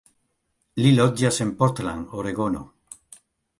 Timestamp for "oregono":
2.23-2.65